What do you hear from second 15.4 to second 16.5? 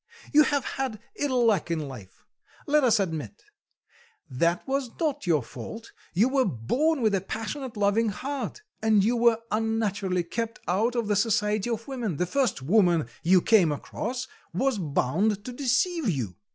to deceive you."